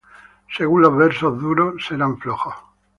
Serán 0.57 0.81
los 0.81 0.97
versos 0.97 1.39
duros, 1.39 1.85
serán 1.87 2.17
flojos 2.17 2.55